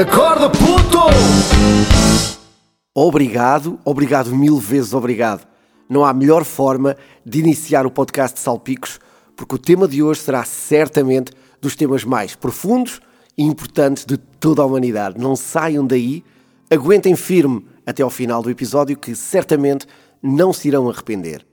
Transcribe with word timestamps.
Acorda, 0.00 0.48
puto! 0.48 0.98
Obrigado, 2.94 3.80
obrigado 3.84 4.32
mil 4.32 4.56
vezes 4.56 4.94
obrigado. 4.94 5.44
Não 5.88 6.04
há 6.04 6.14
melhor 6.14 6.44
forma 6.44 6.96
de 7.26 7.40
iniciar 7.40 7.84
o 7.84 7.90
podcast 7.90 8.36
de 8.36 8.40
Salpicos, 8.40 9.00
porque 9.34 9.56
o 9.56 9.58
tema 9.58 9.88
de 9.88 10.00
hoje 10.00 10.20
será 10.20 10.44
certamente 10.44 11.32
dos 11.60 11.74
temas 11.74 12.04
mais 12.04 12.36
profundos 12.36 13.00
e 13.36 13.42
importantes 13.42 14.04
de 14.04 14.16
toda 14.16 14.62
a 14.62 14.66
humanidade. 14.66 15.18
Não 15.18 15.34
saiam 15.34 15.84
daí, 15.84 16.22
aguentem 16.70 17.16
firme 17.16 17.66
até 17.84 18.00
ao 18.00 18.10
final 18.10 18.40
do 18.40 18.50
episódio, 18.50 18.96
que 18.96 19.16
certamente 19.16 19.84
não 20.22 20.52
se 20.52 20.68
irão 20.68 20.88
arrepender. 20.88 21.44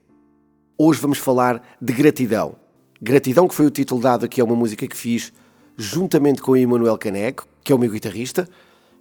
Hoje 0.78 1.02
vamos 1.02 1.18
falar 1.18 1.64
de 1.82 1.94
gratidão. 1.94 2.58
Gratidão, 3.02 3.48
que 3.48 3.56
foi 3.56 3.66
o 3.66 3.72
título 3.72 4.02
dado 4.02 4.24
aqui 4.24 4.40
a 4.40 4.44
uma 4.46 4.56
música 4.56 4.88
que 4.88 4.96
fiz 4.96 5.34
juntamente 5.76 6.44
com 6.44 6.52
o 6.52 6.58
Emanuel 6.58 7.00
Caneco, 7.00 7.48
que 7.66 7.74
é 7.74 7.76
o 7.76 7.80
meu 7.80 7.90
guitarrista, 7.90 8.48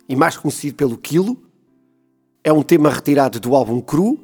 e 0.08 0.16
mais 0.16 0.36
conhecido 0.36 0.74
pelo 0.74 0.96
Quilo. 0.96 1.40
É 2.42 2.52
um 2.52 2.62
tema 2.62 2.90
retirado 2.90 3.38
do 3.38 3.54
álbum 3.54 3.80
Cru, 3.80 4.18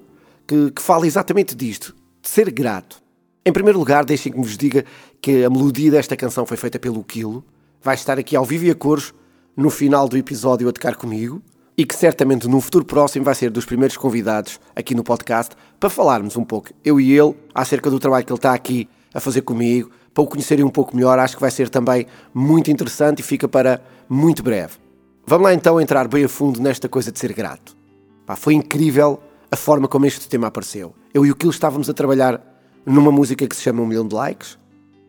que, 0.49 0.73
que 0.73 0.83
fala 0.83 1.07
exatamente 1.07 1.55
disto, 1.55 1.95
de 2.21 2.29
ser 2.29 2.51
grato. 2.51 3.01
Em 3.45 3.53
primeiro 3.53 3.79
lugar, 3.79 4.05
deixem 4.05 4.33
que 4.33 4.39
vos 4.39 4.57
diga 4.57 4.85
que 5.21 5.45
a 5.45 5.51
melodia 5.51 5.91
desta 5.91 6.17
canção 6.17 6.45
foi 6.45 6.57
feita 6.57 6.79
pelo 6.79 7.05
Quilo, 7.05 7.45
vai 7.83 7.95
estar 7.95 8.19
aqui 8.19 8.35
ao 8.35 8.45
vivo 8.45 8.65
e 8.65 8.71
a 8.71 8.75
cores 8.75 9.15
no 9.57 9.71
final 9.71 10.09
do 10.09 10.17
episódio 10.17 10.69
a 10.69 10.73
tocar 10.73 10.97
comigo 10.97 11.43
e 11.77 11.85
que 11.85 11.95
certamente 11.95 12.49
no 12.49 12.61
futuro 12.61 12.85
próximo 12.85 13.25
vai 13.25 13.35
ser 13.35 13.51
dos 13.51 13.65
primeiros 13.65 13.97
convidados 13.97 14.61
aqui 14.75 14.95
no 14.95 15.03
podcast 15.05 15.55
para 15.79 15.89
falarmos 15.89 16.37
um 16.37 16.45
pouco, 16.45 16.71
eu 16.85 17.01
e 17.01 17.13
ele, 17.13 17.35
acerca 17.55 17.91
do 17.91 17.99
trabalho 17.99 18.25
que 18.25 18.33
ele 18.33 18.39
está 18.39 18.53
aqui 18.53 18.89
a 19.15 19.21
fazer 19.21 19.43
comigo, 19.43 19.91
para 20.13 20.23
o 20.23 20.27
conhecerem 20.27 20.65
um 20.65 20.71
pouco 20.71 20.95
melhor, 20.95 21.19
acho 21.19 21.37
que 21.37 21.41
vai 21.41 21.51
ser 21.51 21.69
também 21.69 22.07
muito 22.35 22.71
interessante 22.71 23.21
e 23.21 23.23
fica 23.23 23.49
para 23.49 23.81
muito 24.09 24.43
breve. 24.43 24.75
Vamos 25.27 25.45
lá 25.45 25.55
então 25.55 25.81
entrar 25.81 26.09
bem 26.09 26.25
a 26.25 26.29
fundo 26.29 26.61
nesta 26.61 26.89
coisa 26.89 27.13
de 27.13 27.19
ser 27.19 27.33
grato. 27.33 27.77
Pá, 28.27 28.35
foi 28.37 28.55
incrível 28.55 29.21
a 29.51 29.57
forma 29.57 29.87
como 29.87 30.07
este 30.07 30.29
tema 30.29 30.49
apareceu. 30.49 30.95
Eu 31.15 31.25
e 31.25 31.31
o 31.31 31.37
Kilo 31.37 31.53
estávamos 31.53 31.89
a 31.89 31.95
trabalhar 31.95 32.41
numa 32.85 33.13
música 33.13 33.47
que 33.47 33.55
se 33.55 33.63
chama 33.63 33.83
Um 33.83 33.87
Milhão 33.87 34.07
de 34.07 34.15
Likes 34.15 34.59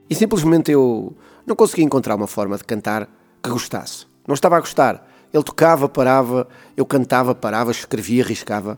e 0.10 0.16
simplesmente 0.16 0.72
eu 0.72 1.16
não 1.46 1.56
conseguia 1.56 1.86
encontrar 1.86 2.16
uma 2.16 2.28
forma 2.28 2.58
de 2.58 2.64
cantar 2.64 3.10
que 3.42 3.50
gostasse. 3.50 4.06
Não 4.28 4.36
estava 4.36 4.58
a 4.58 4.60
gostar. 4.60 5.08
Ele 5.34 5.44
tocava, 5.44 5.88
parava, 5.88 6.48
eu 6.76 6.86
cantava, 6.86 7.34
parava, 7.34 7.72
escrevia, 7.72 8.24
riscava. 8.24 8.78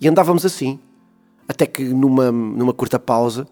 E 0.00 0.08
andávamos 0.08 0.44
assim. 0.44 0.78
Até 1.48 1.64
que 1.64 1.84
numa, 1.84 2.32
numa 2.32 2.74
curta 2.74 2.98
pausa 2.98 3.46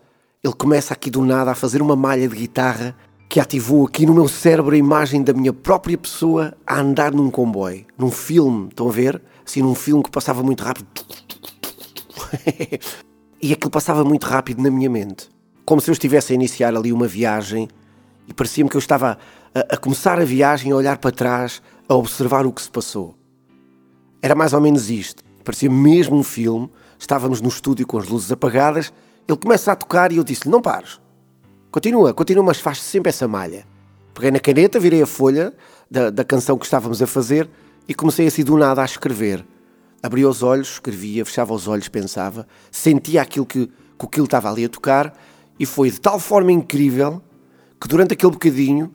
ele 0.44 0.52
começa 0.52 0.92
aqui 0.92 1.10
do 1.10 1.24
nada 1.24 1.52
a 1.52 1.54
fazer 1.54 1.80
uma 1.80 1.96
malha 1.96 2.28
de 2.28 2.36
guitarra 2.36 2.94
que 3.30 3.40
ativou 3.40 3.86
aqui 3.86 4.04
no 4.04 4.12
meu 4.12 4.28
cérebro 4.28 4.74
a 4.74 4.78
imagem 4.78 5.22
da 5.22 5.32
minha 5.32 5.54
própria 5.54 5.96
pessoa 5.96 6.54
a 6.66 6.78
andar 6.78 7.12
num 7.12 7.30
comboio, 7.30 7.86
num 7.96 8.10
filme, 8.10 8.68
estão 8.68 8.86
a 8.86 8.92
ver? 8.92 9.22
Assim, 9.44 9.62
num 9.62 9.74
filme 9.74 10.02
que 10.02 10.10
passava 10.10 10.42
muito 10.42 10.62
rápido. 10.62 10.86
e 13.40 13.54
aquilo 13.54 13.70
passava 13.70 14.04
muito 14.04 14.24
rápido 14.24 14.62
na 14.62 14.70
minha 14.70 14.90
mente. 14.90 15.30
Como 15.64 15.80
se 15.80 15.88
eu 15.88 15.92
estivesse 15.92 16.32
a 16.32 16.34
iniciar 16.34 16.76
ali 16.76 16.92
uma 16.92 17.08
viagem 17.08 17.66
e 18.28 18.34
parecia-me 18.34 18.68
que 18.68 18.76
eu 18.76 18.80
estava 18.80 19.18
a, 19.54 19.74
a 19.74 19.76
começar 19.78 20.20
a 20.20 20.24
viagem, 20.26 20.72
a 20.72 20.76
olhar 20.76 20.98
para 20.98 21.10
trás, 21.10 21.62
a 21.88 21.94
observar 21.94 22.44
o 22.44 22.52
que 22.52 22.60
se 22.60 22.70
passou. 22.70 23.14
Era 24.20 24.34
mais 24.34 24.52
ou 24.52 24.60
menos 24.60 24.90
isto. 24.90 25.24
Parecia 25.42 25.70
mesmo 25.70 26.16
um 26.16 26.22
filme. 26.22 26.70
Estávamos 26.98 27.40
no 27.40 27.48
estúdio 27.48 27.86
com 27.86 27.96
as 27.96 28.06
luzes 28.06 28.30
apagadas 28.30 28.92
ele 29.28 29.38
começa 29.38 29.72
a 29.72 29.76
tocar 29.76 30.12
e 30.12 30.16
eu 30.16 30.24
disse-lhe: 30.24 30.50
Não 30.50 30.60
pares. 30.60 31.00
Continua, 31.70 32.14
continua, 32.14 32.44
mas 32.44 32.60
faz 32.60 32.80
sempre 32.80 33.10
essa 33.10 33.26
malha. 33.26 33.66
Peguei 34.12 34.30
na 34.30 34.38
caneta, 34.38 34.78
virei 34.78 35.02
a 35.02 35.06
folha 35.06 35.52
da, 35.90 36.10
da 36.10 36.24
canção 36.24 36.56
que 36.56 36.64
estávamos 36.64 37.02
a 37.02 37.06
fazer 37.06 37.50
e 37.88 37.94
comecei 37.94 38.26
assim 38.26 38.44
do 38.44 38.56
nada 38.56 38.80
a 38.80 38.84
escrever. 38.84 39.44
Abria 40.02 40.28
os 40.28 40.42
olhos, 40.42 40.72
escrevia, 40.72 41.24
fechava 41.24 41.52
os 41.52 41.66
olhos, 41.66 41.88
pensava, 41.88 42.46
sentia 42.70 43.22
aquilo 43.22 43.46
que, 43.46 43.66
que 43.66 44.06
aquilo 44.06 44.26
estava 44.26 44.50
ali 44.50 44.64
a 44.64 44.68
tocar 44.68 45.18
e 45.58 45.66
foi 45.66 45.90
de 45.90 46.00
tal 46.00 46.20
forma 46.20 46.52
incrível 46.52 47.22
que 47.80 47.88
durante 47.88 48.14
aquele 48.14 48.32
bocadinho, 48.32 48.92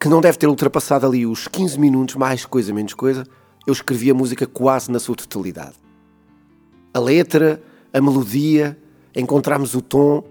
que 0.00 0.08
não 0.08 0.20
deve 0.20 0.38
ter 0.38 0.46
ultrapassado 0.46 1.06
ali 1.06 1.26
os 1.26 1.46
15 1.46 1.78
minutos, 1.78 2.16
mais 2.16 2.44
coisa, 2.44 2.72
menos 2.72 2.94
coisa, 2.94 3.24
eu 3.66 3.72
escrevi 3.72 4.10
a 4.10 4.14
música 4.14 4.46
quase 4.46 4.90
na 4.90 4.98
sua 4.98 5.14
totalidade. 5.14 5.74
A 6.94 6.98
letra, 6.98 7.62
a 7.92 8.00
melodia, 8.00 8.76
encontramos 9.20 9.74
o 9.74 9.82
tom, 9.82 10.24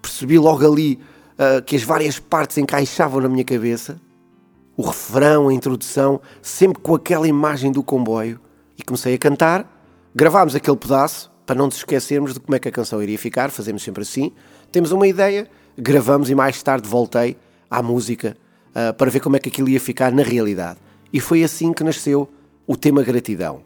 percebi 0.00 0.38
logo 0.38 0.66
ali 0.66 0.98
uh, 1.34 1.62
que 1.62 1.76
as 1.76 1.82
várias 1.82 2.18
partes 2.18 2.58
encaixavam 2.58 3.20
na 3.20 3.28
minha 3.28 3.44
cabeça, 3.44 4.00
o 4.76 4.82
refrão, 4.82 5.48
a 5.48 5.54
introdução, 5.54 6.20
sempre 6.40 6.82
com 6.82 6.94
aquela 6.94 7.28
imagem 7.28 7.70
do 7.70 7.82
comboio, 7.82 8.40
e 8.78 8.82
comecei 8.82 9.14
a 9.14 9.18
cantar. 9.18 9.70
Gravámos 10.14 10.54
aquele 10.54 10.76
pedaço 10.76 11.30
para 11.46 11.56
não 11.56 11.66
nos 11.66 11.76
esquecermos 11.76 12.34
de 12.34 12.40
como 12.40 12.54
é 12.54 12.58
que 12.58 12.68
a 12.68 12.72
canção 12.72 13.02
iria 13.02 13.18
ficar, 13.18 13.50
fazemos 13.50 13.82
sempre 13.82 14.02
assim. 14.02 14.32
Temos 14.70 14.92
uma 14.92 15.06
ideia, 15.06 15.48
gravamos 15.76 16.30
e 16.30 16.34
mais 16.34 16.62
tarde 16.62 16.88
voltei 16.88 17.36
à 17.70 17.82
música 17.82 18.36
uh, 18.70 18.94
para 18.94 19.10
ver 19.10 19.20
como 19.20 19.36
é 19.36 19.38
que 19.38 19.48
aquilo 19.48 19.68
ia 19.68 19.80
ficar 19.80 20.12
na 20.12 20.22
realidade. 20.22 20.78
E 21.12 21.20
foi 21.20 21.44
assim 21.44 21.72
que 21.72 21.84
nasceu 21.84 22.28
o 22.66 22.76
tema 22.76 23.02
gratidão. 23.02 23.62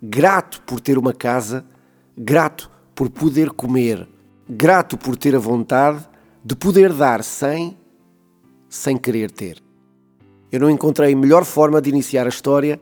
Grato 0.00 0.60
por 0.62 0.80
ter 0.80 0.96
uma 0.96 1.12
casa, 1.12 1.64
grato 2.16 2.70
por 2.98 3.08
poder 3.08 3.50
comer, 3.50 4.08
grato 4.50 4.98
por 4.98 5.16
ter 5.16 5.36
a 5.36 5.38
vontade 5.38 6.04
de 6.44 6.56
poder 6.56 6.92
dar 6.92 7.22
sem, 7.22 7.78
sem 8.68 8.96
querer 8.96 9.30
ter. 9.30 9.62
Eu 10.50 10.58
não 10.58 10.68
encontrei 10.68 11.14
melhor 11.14 11.44
forma 11.44 11.80
de 11.80 11.90
iniciar 11.90 12.26
a 12.26 12.28
história 12.28 12.80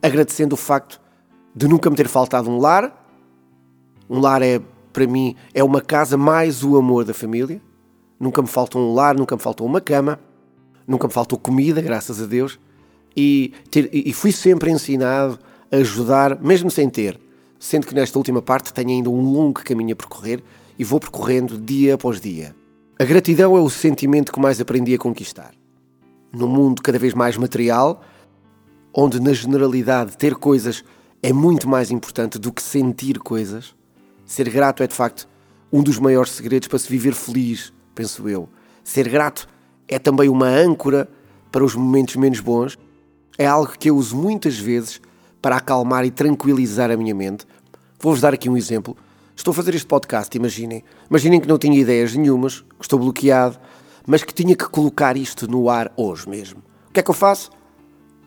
agradecendo 0.00 0.54
o 0.54 0.56
facto 0.56 0.98
de 1.54 1.68
nunca 1.68 1.90
me 1.90 1.96
ter 1.96 2.08
faltado 2.08 2.48
um 2.48 2.56
lar. 2.56 3.14
Um 4.08 4.20
lar 4.20 4.40
é, 4.40 4.58
para 4.90 5.06
mim, 5.06 5.36
é 5.52 5.62
uma 5.62 5.82
casa 5.82 6.16
mais 6.16 6.64
o 6.64 6.78
amor 6.78 7.04
da 7.04 7.12
família. 7.12 7.60
Nunca 8.18 8.40
me 8.40 8.48
faltou 8.48 8.80
um 8.80 8.94
lar, 8.94 9.14
nunca 9.14 9.36
me 9.36 9.42
faltou 9.42 9.66
uma 9.66 9.82
cama, 9.82 10.18
nunca 10.86 11.06
me 11.06 11.12
faltou 11.12 11.38
comida, 11.38 11.82
graças 11.82 12.22
a 12.22 12.24
Deus. 12.24 12.58
E, 13.14 13.52
ter, 13.70 13.90
e 13.92 14.14
fui 14.14 14.32
sempre 14.32 14.70
ensinado 14.70 15.38
a 15.70 15.76
ajudar, 15.76 16.40
mesmo 16.40 16.70
sem 16.70 16.88
ter 16.88 17.27
sendo 17.58 17.86
que 17.86 17.94
nesta 17.94 18.18
última 18.18 18.40
parte 18.40 18.72
tenho 18.72 18.90
ainda 18.90 19.10
um 19.10 19.20
longo 19.20 19.62
caminho 19.64 19.92
a 19.92 19.96
percorrer 19.96 20.42
e 20.78 20.84
vou 20.84 21.00
percorrendo 21.00 21.58
dia 21.58 21.94
após 21.94 22.20
dia. 22.20 22.54
A 22.98 23.04
gratidão 23.04 23.56
é 23.56 23.60
o 23.60 23.70
sentimento 23.70 24.32
que 24.32 24.40
mais 24.40 24.60
aprendi 24.60 24.94
a 24.94 24.98
conquistar. 24.98 25.52
Num 26.32 26.48
mundo 26.48 26.82
cada 26.82 26.98
vez 26.98 27.14
mais 27.14 27.36
material, 27.36 28.02
onde 28.94 29.20
na 29.20 29.32
generalidade 29.32 30.16
ter 30.16 30.34
coisas 30.34 30.84
é 31.22 31.32
muito 31.32 31.68
mais 31.68 31.90
importante 31.90 32.38
do 32.38 32.52
que 32.52 32.62
sentir 32.62 33.18
coisas, 33.18 33.74
ser 34.24 34.48
grato 34.50 34.82
é 34.82 34.86
de 34.86 34.94
facto 34.94 35.28
um 35.72 35.82
dos 35.82 35.98
maiores 35.98 36.32
segredos 36.32 36.68
para 36.68 36.78
se 36.78 36.88
viver 36.88 37.14
feliz, 37.14 37.72
penso 37.94 38.28
eu. 38.28 38.48
Ser 38.84 39.08
grato 39.08 39.48
é 39.86 39.98
também 39.98 40.28
uma 40.28 40.48
âncora 40.48 41.08
para 41.50 41.64
os 41.64 41.74
momentos 41.74 42.16
menos 42.16 42.40
bons. 42.40 42.78
É 43.36 43.46
algo 43.46 43.72
que 43.78 43.90
eu 43.90 43.96
uso 43.96 44.16
muitas 44.16 44.58
vezes 44.58 45.00
para 45.40 45.56
acalmar 45.56 46.04
e 46.04 46.10
tranquilizar 46.10 46.90
a 46.90 46.96
minha 46.96 47.14
mente. 47.14 47.46
Vou-vos 48.00 48.20
dar 48.20 48.34
aqui 48.34 48.48
um 48.48 48.56
exemplo. 48.56 48.96
Estou 49.34 49.52
a 49.52 49.54
fazer 49.54 49.74
este 49.74 49.86
podcast, 49.86 50.36
imaginem. 50.36 50.82
Imaginem 51.08 51.40
que 51.40 51.48
não 51.48 51.58
tinha 51.58 51.78
ideias 51.78 52.14
nenhumas, 52.14 52.60
que 52.60 52.82
estou 52.82 52.98
bloqueado, 52.98 53.58
mas 54.06 54.24
que 54.24 54.34
tinha 54.34 54.56
que 54.56 54.68
colocar 54.68 55.16
isto 55.16 55.50
no 55.50 55.68
ar 55.68 55.92
hoje 55.96 56.28
mesmo. 56.28 56.60
O 56.88 56.92
que 56.92 57.00
é 57.00 57.02
que 57.02 57.10
eu 57.10 57.14
faço? 57.14 57.50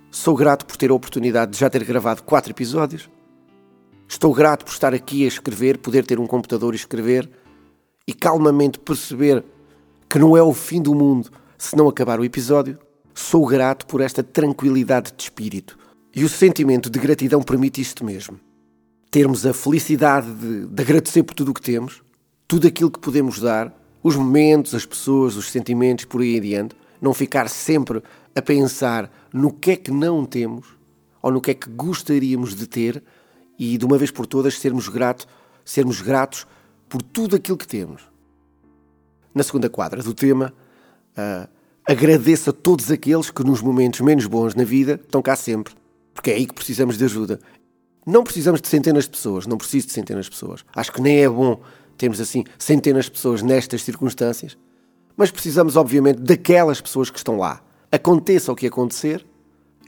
Sou 0.10 0.36
grato 0.36 0.66
por 0.66 0.78
ter 0.78 0.92
a 0.92 0.94
oportunidade 0.94 1.52
de 1.52 1.58
já 1.58 1.70
ter 1.70 1.84
gravado 1.84 2.24
quatro 2.24 2.52
episódios. 2.52 3.10
Estou 4.08 4.34
grato 4.34 4.66
por 4.66 4.72
estar 4.72 4.94
aqui 4.94 5.24
a 5.24 5.28
escrever, 5.28 5.78
poder 5.78 6.06
ter 6.06 6.20
um 6.20 6.28
computador 6.28 6.74
e 6.74 6.78
escrever 6.78 7.30
e 8.06 8.14
calmamente 8.14 8.78
perceber 8.78 9.44
que 10.10 10.20
não 10.20 10.36
é 10.36 10.44
o 10.44 10.54
fim 10.54 10.82
do 10.82 10.94
mundo 10.94 11.30
se 11.58 11.78
não 11.78 11.88
acabar 11.88 12.20
o 12.20 12.26
episódio. 12.26 12.78
Sou 13.14 13.46
grato 13.46 13.86
por 13.86 14.02
esta 14.02 14.22
tranquilidade 14.22 15.14
de 15.16 15.24
espírito. 15.24 15.78
E 16.14 16.26
o 16.26 16.30
sentimento 16.30 16.90
de 16.90 17.00
gratidão 17.00 17.42
permite 17.42 17.80
isto 17.80 18.04
mesmo. 18.04 18.38
Termos 19.10 19.46
a 19.46 19.54
felicidade 19.54 20.32
de, 20.34 20.68
de 20.68 20.82
agradecer 20.84 21.24
por 21.24 21.34
tudo 21.34 21.52
o 21.52 21.54
que 21.54 21.62
temos, 21.62 22.04
tudo 22.48 22.68
aquilo 22.68 22.92
que 22.92 23.00
podemos 23.00 23.40
dar, 23.40 23.74
os 24.04 24.16
momentos, 24.16 24.76
as 24.76 24.86
pessoas, 24.86 25.38
os 25.38 25.50
sentimentos, 25.50 26.06
por 26.06 26.22
aí 26.22 26.38
adiante. 26.38 26.76
Não 27.02 27.14
ficar 27.14 27.50
sempre 27.50 28.04
a 28.36 28.42
pensar 28.42 29.10
no 29.34 29.54
que 29.54 29.72
é 29.72 29.76
que 29.78 29.92
não 29.92 30.26
temos 30.26 30.68
ou 31.22 31.32
no 31.32 31.40
que 31.40 31.52
é 31.52 31.54
que 31.54 31.70
gostaríamos 31.70 32.56
de 32.56 32.68
ter 32.68 33.02
e 33.58 33.78
de 33.78 33.86
uma 33.86 33.98
vez 33.98 34.12
por 34.12 34.26
todas 34.26 34.60
sermos 34.60 34.90
gratos, 34.90 35.28
sermos 35.64 36.02
gratos 36.02 36.46
por 36.90 37.02
tudo 37.02 37.38
aquilo 37.38 37.58
que 37.58 37.68
temos. 37.68 38.02
Na 39.34 39.44
segunda 39.44 39.70
quadra 39.70 40.04
do 40.04 40.14
tema, 40.14 40.54
uh, 41.18 41.48
agradeço 41.88 42.50
a 42.50 42.54
todos 42.54 42.92
aqueles 42.92 43.32
que 43.32 43.44
nos 43.44 43.62
momentos 43.62 44.02
menos 44.02 44.26
bons 44.26 44.56
na 44.56 44.66
vida 44.66 45.00
estão 45.02 45.22
cá 45.22 45.36
sempre 45.36 45.81
porque 46.14 46.32
é 46.32 46.36
aí 46.36 46.46
que 46.46 46.54
precisamos 46.54 46.98
de 46.98 47.06
ajuda. 47.06 47.40
Não 48.06 48.24
precisamos 48.24 48.62
de 48.62 48.68
centenas 48.68 49.04
de 49.06 49.12
pessoas, 49.12 49.46
não 49.46 49.58
preciso 49.58 49.88
de 49.88 49.94
centenas 49.94 50.26
de 50.26 50.32
pessoas. 50.32 50.66
Acho 50.76 50.92
que 50.92 51.02
nem 51.02 51.24
é 51.24 51.30
bom 51.30 51.62
termos 51.98 52.20
assim 52.20 52.44
centenas 52.58 53.06
de 53.06 53.12
pessoas 53.12 53.42
nestas 53.42 53.84
circunstâncias, 53.84 54.58
mas 55.16 55.30
precisamos, 55.30 55.76
obviamente, 55.76 56.20
daquelas 56.20 56.82
pessoas 56.82 57.10
que 57.10 57.18
estão 57.18 57.38
lá. 57.38 57.62
Aconteça 57.92 58.52
o 58.52 58.56
que 58.56 58.66
acontecer, 58.66 59.26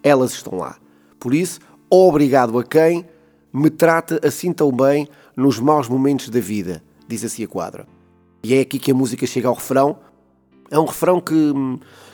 elas 0.03 0.33
estão 0.33 0.59
lá. 0.59 0.77
Por 1.19 1.33
isso, 1.33 1.59
obrigado 1.89 2.59
a 2.59 2.63
quem 2.63 3.05
me 3.51 3.69
trata 3.69 4.19
assim 4.25 4.51
tão 4.51 4.71
bem 4.71 5.07
nos 5.35 5.59
maus 5.59 5.87
momentos 5.87 6.29
da 6.29 6.39
vida, 6.39 6.83
diz 7.07 7.23
assim 7.23 7.43
a 7.43 7.47
quadra. 7.47 7.87
E 8.43 8.53
é 8.53 8.59
aqui 8.59 8.77
que 8.77 8.91
a 8.91 8.95
música 8.95 9.25
chega 9.25 9.47
ao 9.47 9.53
refrão. 9.53 9.97
É 10.69 10.77
um 10.77 10.85
refrão 10.85 11.21
que, 11.21 11.53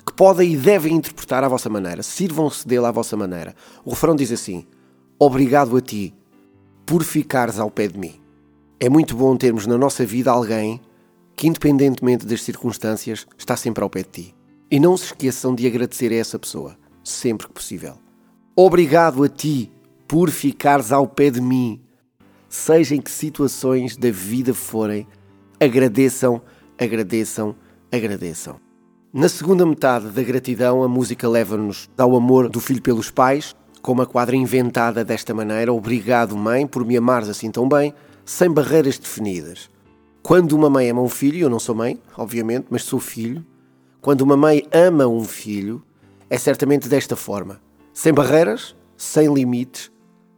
que 0.09 0.13
podem 0.13 0.53
e 0.53 0.57
devem 0.57 0.95
interpretar 0.95 1.43
à 1.43 1.47
vossa 1.47 1.69
maneira. 1.69 2.01
Sirvam-se 2.01 2.67
dele 2.67 2.87
à 2.87 2.91
vossa 2.91 3.15
maneira. 3.15 3.55
O 3.85 3.91
refrão 3.91 4.15
diz 4.15 4.31
assim: 4.31 4.65
Obrigado 5.19 5.77
a 5.77 5.81
ti 5.81 6.15
por 6.83 7.03
ficares 7.03 7.59
ao 7.59 7.69
pé 7.69 7.87
de 7.87 7.99
mim. 7.99 8.19
É 8.79 8.89
muito 8.89 9.15
bom 9.15 9.37
termos 9.37 9.67
na 9.67 9.77
nossa 9.77 10.03
vida 10.03 10.31
alguém 10.31 10.81
que, 11.35 11.47
independentemente 11.47 12.25
das 12.25 12.41
circunstâncias, 12.41 13.27
está 13.37 13.55
sempre 13.55 13.83
ao 13.83 13.89
pé 13.89 14.01
de 14.01 14.09
ti. 14.09 14.35
E 14.71 14.79
não 14.79 14.97
se 14.97 15.05
esqueçam 15.05 15.53
de 15.53 15.67
agradecer 15.67 16.11
a 16.11 16.15
essa 16.15 16.39
pessoa, 16.39 16.75
sempre 17.03 17.47
que 17.47 17.53
possível. 17.53 17.95
Obrigado 18.55 19.23
a 19.23 19.29
ti 19.29 19.71
por 20.07 20.31
ficares 20.31 20.91
ao 20.91 21.07
pé 21.07 21.29
de 21.29 21.39
mim. 21.39 21.81
Seja 22.49 22.95
em 22.95 23.01
que 23.01 23.11
situações 23.11 23.95
da 23.95 24.09
vida 24.09 24.55
forem, 24.55 25.07
agradeçam, 25.59 26.41
agradeçam, 26.79 27.55
agradeçam. 27.91 28.68
Na 29.11 29.27
segunda 29.27 29.65
metade 29.65 30.09
da 30.09 30.21
gratidão, 30.21 30.83
a 30.83 30.87
música 30.87 31.27
leva-nos 31.27 31.89
ao 31.97 32.15
amor 32.15 32.47
do 32.47 32.59
filho 32.59 32.79
pelos 32.79 33.09
pais, 33.09 33.55
com 33.81 33.91
uma 33.91 34.05
quadra 34.05 34.35
inventada 34.35 35.03
desta 35.03 35.33
maneira: 35.33 35.73
Obrigado, 35.73 36.37
mãe, 36.37 36.67
por 36.67 36.85
me 36.85 36.95
amares 36.95 37.27
assim 37.27 37.49
tão 37.49 37.67
bem, 37.67 37.91
sem 38.23 38.51
barreiras 38.51 38.99
definidas. 38.99 39.67
Quando 40.21 40.53
uma 40.53 40.69
mãe 40.69 40.91
ama 40.91 41.01
um 41.01 41.09
filho, 41.09 41.39
eu 41.39 41.49
não 41.49 41.57
sou 41.57 41.73
mãe, 41.73 41.99
obviamente, 42.15 42.67
mas 42.69 42.83
sou 42.83 42.99
filho. 42.99 43.43
Quando 43.99 44.21
uma 44.21 44.37
mãe 44.37 44.67
ama 44.71 45.07
um 45.07 45.23
filho, 45.23 45.81
é 46.29 46.37
certamente 46.37 46.87
desta 46.87 47.15
forma: 47.15 47.59
sem 47.91 48.13
barreiras, 48.13 48.75
sem 48.95 49.33
limites, 49.33 49.91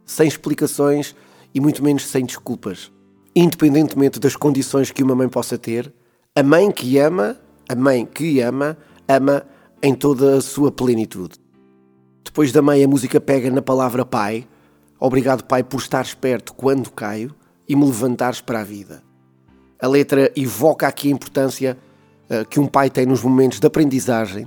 sem 0.06 0.26
explicações 0.26 1.14
e 1.54 1.60
muito 1.60 1.84
menos 1.84 2.06
sem 2.06 2.24
desculpas. 2.24 2.90
Independentemente 3.36 4.18
das 4.18 4.34
condições 4.34 4.90
que 4.90 5.02
uma 5.02 5.14
mãe 5.14 5.28
possa 5.28 5.58
ter, 5.58 5.92
a 6.34 6.42
mãe 6.42 6.70
que 6.70 6.98
ama, 6.98 7.36
a 7.72 7.74
mãe 7.74 8.04
que 8.04 8.40
ama, 8.40 8.76
ama 9.08 9.46
em 9.82 9.94
toda 9.94 10.36
a 10.36 10.40
sua 10.42 10.70
plenitude. 10.70 11.36
Depois 12.22 12.52
da 12.52 12.60
mãe, 12.60 12.84
a 12.84 12.88
música 12.88 13.18
pega 13.18 13.50
na 13.50 13.62
palavra 13.62 14.04
pai. 14.04 14.46
Obrigado, 15.00 15.42
pai, 15.44 15.62
por 15.62 15.80
estar 15.80 16.04
esperto 16.04 16.52
quando 16.52 16.90
caio 16.90 17.34
e 17.66 17.74
me 17.74 17.86
levantares 17.86 18.42
para 18.42 18.60
a 18.60 18.64
vida. 18.64 19.02
A 19.80 19.88
letra 19.88 20.30
evoca 20.36 20.86
aqui 20.86 21.08
a 21.08 21.12
importância 21.12 21.78
uh, 22.28 22.46
que 22.46 22.60
um 22.60 22.66
pai 22.66 22.90
tem 22.90 23.06
nos 23.06 23.22
momentos 23.22 23.58
de 23.58 23.66
aprendizagem 23.66 24.46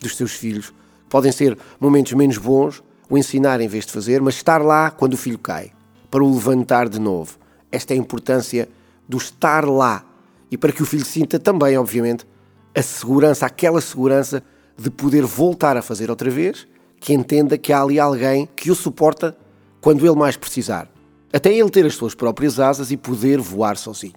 dos 0.00 0.16
seus 0.16 0.32
filhos. 0.32 0.72
Podem 1.10 1.30
ser 1.30 1.58
momentos 1.78 2.14
menos 2.14 2.38
bons, 2.38 2.82
o 3.08 3.18
ensinar 3.18 3.60
em 3.60 3.68
vez 3.68 3.84
de 3.84 3.92
fazer, 3.92 4.22
mas 4.22 4.36
estar 4.36 4.62
lá 4.62 4.90
quando 4.90 5.12
o 5.12 5.18
filho 5.18 5.38
cai, 5.38 5.72
para 6.10 6.24
o 6.24 6.32
levantar 6.32 6.88
de 6.88 6.98
novo. 6.98 7.36
Esta 7.70 7.92
é 7.92 7.96
a 7.96 8.00
importância 8.00 8.66
do 9.06 9.18
estar 9.18 9.68
lá 9.68 10.06
e 10.50 10.56
para 10.56 10.72
que 10.72 10.82
o 10.82 10.86
filho 10.86 11.04
sinta 11.04 11.38
também, 11.38 11.76
obviamente, 11.76 12.26
a 12.74 12.82
segurança, 12.82 13.46
aquela 13.46 13.80
segurança 13.80 14.42
de 14.76 14.90
poder 14.90 15.24
voltar 15.24 15.76
a 15.76 15.82
fazer 15.82 16.10
outra 16.10 16.30
vez, 16.30 16.66
que 17.00 17.12
entenda 17.12 17.58
que 17.58 17.72
há 17.72 17.82
ali 17.82 17.98
alguém 17.98 18.48
que 18.56 18.70
o 18.70 18.74
suporta 18.74 19.36
quando 19.80 20.06
ele 20.06 20.16
mais 20.16 20.36
precisar. 20.36 20.88
Até 21.32 21.52
ele 21.52 21.70
ter 21.70 21.84
as 21.84 21.94
suas 21.94 22.14
próprias 22.14 22.60
asas 22.60 22.90
e 22.90 22.96
poder 22.96 23.40
voar 23.40 23.76
sozinho. 23.76 24.14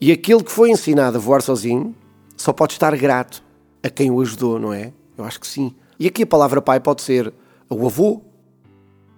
E 0.00 0.12
aquele 0.12 0.42
que 0.42 0.52
foi 0.52 0.70
ensinado 0.70 1.16
a 1.16 1.20
voar 1.20 1.40
sozinho 1.40 1.94
só 2.36 2.52
pode 2.52 2.74
estar 2.74 2.94
grato 2.96 3.42
a 3.82 3.88
quem 3.88 4.10
o 4.10 4.20
ajudou, 4.20 4.58
não 4.58 4.72
é? 4.72 4.92
Eu 5.16 5.24
acho 5.24 5.40
que 5.40 5.46
sim. 5.46 5.74
E 5.98 6.06
aqui 6.06 6.24
a 6.24 6.26
palavra 6.26 6.60
pai 6.60 6.78
pode 6.78 7.02
ser 7.02 7.32
o 7.70 7.86
avô, 7.86 8.20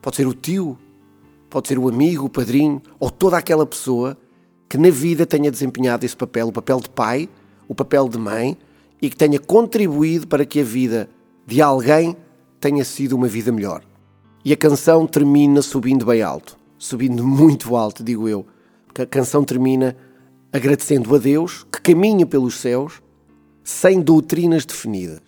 Pode 0.00 0.16
ser 0.16 0.26
o 0.26 0.32
tio, 0.32 0.78
pode 1.50 1.68
ser 1.68 1.78
o 1.78 1.88
amigo, 1.88 2.26
o 2.26 2.30
padrinho 2.30 2.80
ou 2.98 3.10
toda 3.10 3.36
aquela 3.36 3.66
pessoa 3.66 4.16
que 4.68 4.78
na 4.78 4.90
vida 4.90 5.26
tenha 5.26 5.50
desempenhado 5.50 6.04
esse 6.06 6.16
papel, 6.16 6.48
o 6.48 6.52
papel 6.52 6.80
de 6.80 6.88
pai, 6.88 7.28
o 7.66 7.74
papel 7.74 8.08
de 8.08 8.18
mãe 8.18 8.56
e 9.00 9.08
que 9.08 9.16
tenha 9.16 9.38
contribuído 9.38 10.26
para 10.26 10.44
que 10.44 10.60
a 10.60 10.64
vida 10.64 11.08
de 11.46 11.62
alguém 11.62 12.16
tenha 12.60 12.84
sido 12.84 13.14
uma 13.14 13.28
vida 13.28 13.52
melhor. 13.52 13.82
E 14.44 14.52
a 14.52 14.56
canção 14.56 15.06
termina 15.06 15.62
subindo 15.62 16.06
bem 16.06 16.22
alto, 16.22 16.56
subindo 16.76 17.26
muito 17.26 17.76
alto, 17.76 18.02
digo 18.02 18.28
eu, 18.28 18.46
porque 18.86 19.02
a 19.02 19.06
canção 19.06 19.44
termina 19.44 19.96
agradecendo 20.52 21.14
a 21.14 21.18
Deus 21.18 21.64
que 21.70 21.80
caminha 21.80 22.26
pelos 22.26 22.56
céus 22.56 23.02
sem 23.62 24.00
doutrinas 24.00 24.64
definidas. 24.64 25.20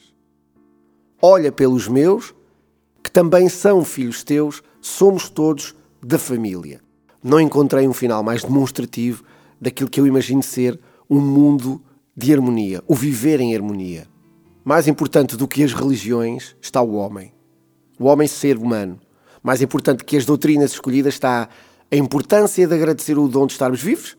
Olha 1.20 1.52
pelos 1.52 1.86
meus 1.86 2.34
que 3.02 3.10
também 3.10 3.48
são 3.48 3.84
filhos 3.84 4.22
teus, 4.22 4.62
somos 4.80 5.28
todos 5.28 5.74
da 6.02 6.18
família. 6.18 6.80
Não 7.22 7.40
encontrei 7.40 7.86
um 7.86 7.92
final 7.92 8.22
mais 8.22 8.42
demonstrativo 8.42 9.24
daquilo 9.60 9.90
que 9.90 10.00
eu 10.00 10.06
imagino 10.06 10.42
ser 10.42 10.78
um 11.08 11.20
mundo 11.20 11.82
de 12.20 12.34
harmonia, 12.34 12.82
o 12.86 12.94
viver 12.94 13.40
em 13.40 13.54
harmonia. 13.54 14.06
Mais 14.62 14.86
importante 14.86 15.36
do 15.36 15.48
que 15.48 15.64
as 15.64 15.72
religiões 15.72 16.54
está 16.60 16.82
o 16.82 16.94
homem. 16.94 17.32
O 17.98 18.04
homem 18.04 18.28
ser 18.28 18.56
humano. 18.58 19.00
Mais 19.42 19.62
importante 19.62 20.04
que 20.04 20.16
as 20.16 20.26
doutrinas 20.26 20.72
escolhidas 20.72 21.14
está 21.14 21.48
a 21.90 21.96
importância 21.96 22.66
de 22.66 22.74
agradecer 22.74 23.18
o 23.18 23.26
dom 23.26 23.46
de 23.46 23.52
estarmos 23.52 23.82
vivos, 23.82 24.16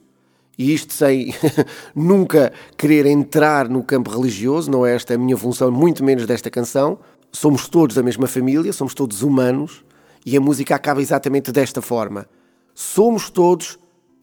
e 0.57 0.73
isto 0.73 0.93
sem 0.93 1.33
nunca 1.95 2.51
querer 2.77 3.05
entrar 3.05 3.69
no 3.69 3.83
campo 3.83 4.09
religioso, 4.09 4.69
não 4.69 4.85
é 4.85 4.95
esta 4.95 5.13
a 5.13 5.17
minha 5.17 5.37
função, 5.37 5.71
muito 5.71 6.03
menos 6.03 6.25
desta 6.25 6.49
canção, 6.49 6.99
somos 7.31 7.67
todos 7.67 7.95
da 7.95 8.03
mesma 8.03 8.27
família, 8.27 8.73
somos 8.73 8.93
todos 8.93 9.21
humanos 9.21 9.85
e 10.25 10.35
a 10.35 10.41
música 10.41 10.75
acaba 10.75 11.01
exatamente 11.01 11.51
desta 11.51 11.81
forma. 11.81 12.27
Somos 12.73 13.29
todos 13.29 13.79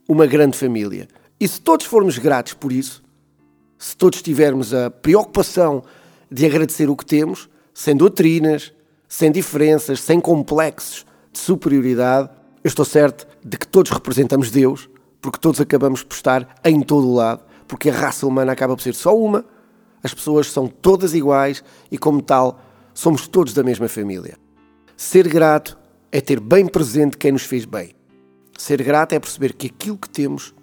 uma 0.08 0.26
grande 0.26 0.56
família. 0.56 1.08
E 1.40 1.46
se 1.46 1.60
todos 1.60 1.86
formos 1.86 2.19
gratos 2.19 2.54
por 2.54 2.72
isso, 2.72 3.02
se 3.78 3.96
todos 3.96 4.20
tivermos 4.22 4.75
a 4.75 4.90
preocupação 4.90 5.82
de 6.30 6.44
agradecer 6.44 6.90
o 6.90 6.96
que 6.96 7.06
temos, 7.06 7.48
sem 7.72 7.96
doutrinas, 7.96 8.72
sem 9.08 9.30
diferenças, 9.30 10.00
sem 10.00 10.20
complexos 10.20 11.06
de 11.32 11.38
superioridade, 11.38 12.28
eu 12.62 12.69
estou 12.69 12.84
certo 12.84 13.26
de 13.44 13.56
que 13.56 13.66
todos 13.66 13.90
representamos 13.90 14.50
Deus, 14.50 14.90
porque 15.20 15.38
todos 15.38 15.60
acabamos 15.60 16.02
por 16.02 16.14
estar 16.14 16.56
em 16.64 16.80
todo 16.80 17.08
o 17.08 17.14
lado, 17.14 17.42
porque 17.66 17.88
a 17.88 17.94
raça 17.94 18.26
humana 18.26 18.52
acaba 18.52 18.75
por 18.75 18.82
ser 18.82 18.94
só 18.94 19.16
uma, 19.16 19.44
as 20.02 20.12
pessoas 20.12 20.50
são 20.50 20.66
todas 20.66 21.14
iguais 21.14 21.62
e, 21.90 21.98
como 21.98 22.22
tal, 22.22 22.60
somos 22.94 23.28
todos 23.28 23.52
da 23.52 23.62
mesma 23.62 23.88
família. 23.88 24.36
Ser 24.97 25.28
grato 25.28 25.78
é 26.11 26.20
ter 26.20 26.40
bem 26.40 26.66
presente 26.66 27.16
quem 27.16 27.32
nos 27.32 27.42
fez 27.42 27.64
bem. 27.64 27.94
Ser 28.56 28.82
grato 28.82 29.12
é 29.12 29.20
perceber 29.20 29.52
que 29.52 29.68
aquilo 29.68 29.97
que 29.97 30.08
temos 30.08 30.54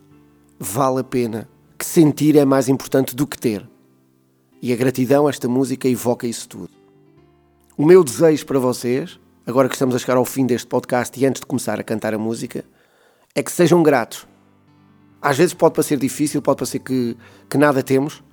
vale 0.59 0.99
a 0.99 1.03
pena, 1.03 1.47
que 1.85 1.91
sentir 1.91 2.35
é 2.35 2.43
mais 2.43 2.67
importante 2.67 3.15
do 3.15 3.27
que 3.27 3.37
ter. 3.37 3.69
E 4.59 4.73
a 4.73 4.75
gratidão, 4.75 5.29
esta 5.29 5.47
música, 5.47 5.87
evoca 5.87 6.25
isso 6.25 6.49
tudo. 6.49 6.71
O 7.77 7.85
meu 7.85 8.03
desejo 8.03 8.43
para 8.45 8.57
vocês, 8.57 9.19
agora 9.45 9.69
que 9.69 9.75
estamos 9.75 9.93
a 9.93 9.99
chegar 9.99 10.17
ao 10.17 10.25
fim 10.25 10.47
deste 10.47 10.65
podcast 10.65 11.17
e 11.19 11.25
antes 11.25 11.41
de 11.41 11.45
começar 11.45 11.79
a 11.79 11.83
cantar 11.83 12.15
a 12.15 12.17
música, 12.17 12.65
é 13.35 13.43
que 13.43 13.51
sejam 13.51 13.83
gratos. 13.83 14.27
Às 15.21 15.37
vezes 15.37 15.53
pode 15.53 15.75
parecer 15.75 15.97
difícil, 15.99 16.41
pode 16.41 16.57
parecer 16.57 16.79
que, 16.79 17.15
que 17.47 17.57
nada 17.57 17.83
temos, 17.83 18.23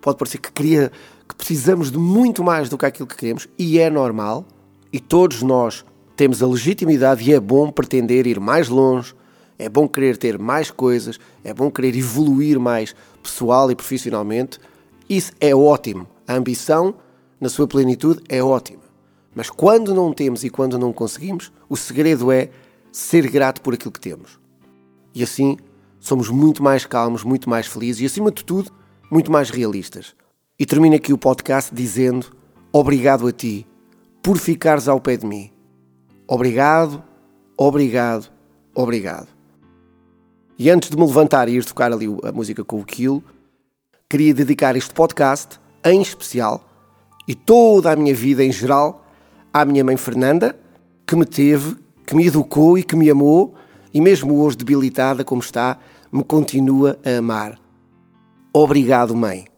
pode 0.00 0.16
parecer 0.16 0.38
que 0.38 0.50
queria 0.50 0.90
que 1.28 1.34
precisamos 1.34 1.90
de 1.90 1.98
muito 1.98 2.42
mais 2.42 2.70
do 2.70 2.78
que 2.78 2.86
aquilo 2.86 3.06
que 3.06 3.16
queremos 3.16 3.46
e 3.58 3.78
é 3.78 3.90
normal 3.90 4.46
e 4.92 4.98
todos 4.98 5.42
nós 5.42 5.84
temos 6.16 6.42
a 6.42 6.46
legitimidade 6.46 7.28
e 7.28 7.34
é 7.34 7.40
bom 7.40 7.70
pretender 7.70 8.26
ir 8.26 8.40
mais 8.40 8.68
longe, 8.68 9.14
é 9.58 9.68
bom 9.68 9.88
querer 9.88 10.16
ter 10.16 10.38
mais 10.38 10.70
coisas, 10.70 11.18
é 11.44 11.52
bom 11.52 11.70
querer 11.70 11.96
evoluir 11.96 12.58
mais 12.58 12.94
pessoal 13.22 13.70
e 13.70 13.76
profissionalmente. 13.76 14.58
Isso 15.08 15.32
é 15.40 15.54
ótimo. 15.54 16.06
A 16.26 16.34
ambição, 16.34 16.94
na 17.40 17.48
sua 17.48 17.66
plenitude, 17.66 18.22
é 18.28 18.42
ótima. 18.42 18.82
Mas 19.34 19.48
quando 19.48 19.94
não 19.94 20.12
temos 20.12 20.44
e 20.44 20.50
quando 20.50 20.78
não 20.78 20.92
conseguimos, 20.92 21.52
o 21.68 21.76
segredo 21.76 22.30
é 22.30 22.50
ser 22.90 23.28
grato 23.30 23.60
por 23.60 23.74
aquilo 23.74 23.92
que 23.92 24.00
temos. 24.00 24.38
E 25.14 25.22
assim 25.22 25.56
somos 25.98 26.28
muito 26.28 26.62
mais 26.62 26.84
calmos, 26.84 27.24
muito 27.24 27.48
mais 27.48 27.66
felizes 27.66 28.02
e, 28.02 28.06
acima 28.06 28.30
de 28.30 28.44
tudo, 28.44 28.70
muito 29.10 29.30
mais 29.30 29.50
realistas. 29.50 30.14
E 30.58 30.66
termino 30.66 30.96
aqui 30.96 31.12
o 31.12 31.18
podcast 31.18 31.74
dizendo 31.74 32.26
obrigado 32.72 33.26
a 33.26 33.32
ti 33.32 33.66
por 34.22 34.38
ficares 34.38 34.88
ao 34.88 35.00
pé 35.00 35.16
de 35.16 35.26
mim. 35.26 35.50
Obrigado, 36.26 37.02
obrigado, 37.56 38.30
obrigado. 38.74 39.41
E 40.62 40.70
antes 40.70 40.90
de 40.90 40.96
me 40.96 41.04
levantar 41.04 41.48
e 41.48 41.56
ir 41.56 41.64
tocar 41.64 41.92
ali 41.92 42.06
a 42.22 42.30
música 42.30 42.62
com 42.62 42.78
o 42.78 42.84
Kill, 42.84 43.20
queria 44.08 44.32
dedicar 44.32 44.76
este 44.76 44.94
podcast, 44.94 45.58
em 45.84 46.00
especial, 46.00 46.64
e 47.26 47.34
toda 47.34 47.90
a 47.90 47.96
minha 47.96 48.14
vida 48.14 48.44
em 48.44 48.52
geral, 48.52 49.04
à 49.52 49.64
minha 49.64 49.82
mãe 49.82 49.96
Fernanda, 49.96 50.56
que 51.04 51.16
me 51.16 51.26
teve, 51.26 51.76
que 52.06 52.14
me 52.14 52.28
educou 52.28 52.78
e 52.78 52.84
que 52.84 52.94
me 52.94 53.10
amou, 53.10 53.56
e 53.92 54.00
mesmo 54.00 54.40
hoje 54.40 54.56
debilitada 54.56 55.24
como 55.24 55.42
está, 55.42 55.80
me 56.12 56.22
continua 56.22 56.96
a 57.04 57.18
amar. 57.18 57.58
Obrigado, 58.54 59.16
mãe. 59.16 59.51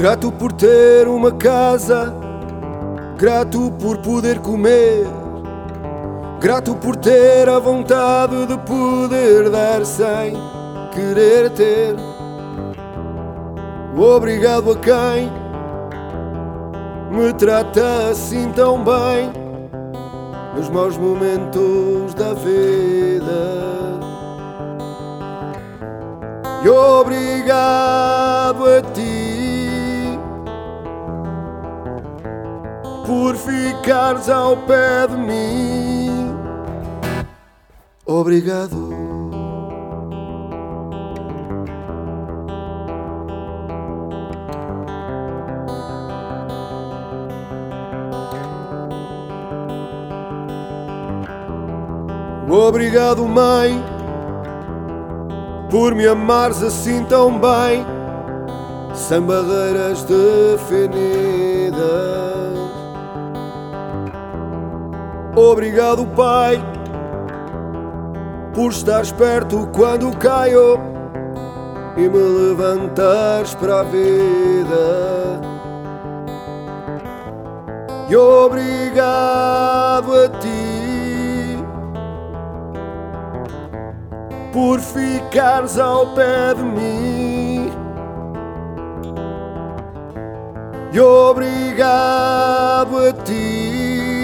Grato 0.00 0.32
por 0.32 0.50
ter 0.50 1.06
uma 1.06 1.30
casa, 1.30 2.10
grato 3.18 3.70
por 3.72 3.98
poder 3.98 4.38
comer, 4.38 5.06
grato 6.40 6.74
por 6.74 6.96
ter 6.96 7.46
a 7.46 7.58
vontade 7.58 8.46
de 8.46 8.56
poder 8.60 9.50
dar 9.50 9.84
sem 9.84 10.32
querer 10.94 11.50
ter. 11.50 11.94
Obrigado 13.94 14.70
a 14.72 14.76
quem 14.76 15.30
me 17.10 17.34
trata 17.34 18.08
assim 18.10 18.50
tão 18.52 18.82
bem 18.82 19.30
nos 20.56 20.70
maus 20.70 20.96
momentos 20.96 22.14
da 22.14 22.32
vida. 22.32 24.00
E 26.64 26.68
obrigado 26.70 28.64
a 28.64 28.80
ti 28.94 29.39
por 33.10 33.34
ficares 33.36 34.28
ao 34.28 34.56
pé 34.56 35.08
de 35.08 35.16
mim. 35.16 36.32
Obrigado. 38.06 38.88
Obrigado, 52.48 53.26
mãe, 53.26 53.82
por 55.68 55.96
me 55.96 56.06
amares 56.06 56.62
assim 56.62 57.04
tão 57.04 57.36
bem, 57.40 57.84
sem 58.94 59.20
barreiras 59.20 60.04
definidas. 60.04 61.00
Obrigado, 65.40 66.06
pai, 66.08 66.62
por 68.54 68.70
estares 68.70 69.10
perto 69.10 69.66
quando 69.74 70.14
caio 70.18 70.78
e 71.96 72.02
me 72.02 72.18
levantares 72.18 73.54
para 73.54 73.80
a 73.80 73.82
vida. 73.84 75.40
E 78.10 78.16
obrigado 78.16 78.64
a 80.14 80.28
ti 80.28 81.56
por 84.52 84.78
ficares 84.78 85.78
ao 85.78 86.08
pé 86.08 86.52
de 86.54 86.62
mim. 86.62 87.72
E 90.92 91.00
obrigado 91.00 92.98
a 93.08 93.12
ti 93.24 94.19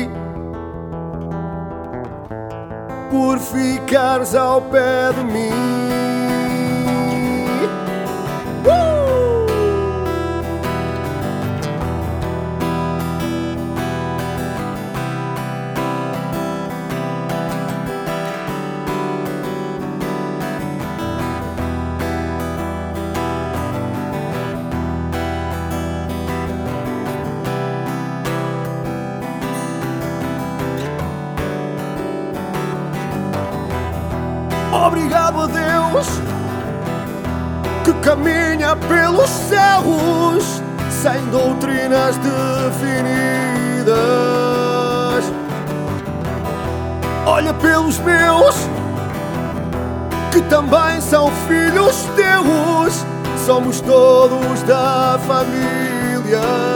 por 3.16 3.38
ficares 3.38 4.35
ao 4.35 4.61
pé 4.61 5.11
de 5.14 5.25
mim. 5.25 6.05
Obrigado 34.73 35.42
a 35.42 35.46
Deus 35.46 36.06
que 37.85 37.92
caminha 37.94 38.75
pelos 38.76 39.30
céus 39.30 40.62
sem 40.90 41.25
doutrinas 41.26 42.16
definidas. 42.18 43.96
Olha 47.25 47.54
pelos 47.54 47.99
meus 48.00 48.56
que 50.32 50.42
também 50.42 51.00
são 51.00 51.30
filhos 51.49 52.06
teus, 52.16 53.04
somos 53.46 53.80
todos 53.80 54.62
da 54.64 55.18
família. 55.26 56.75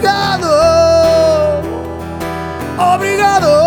Obrigado, 0.00 1.60
obrigado. 2.78 3.59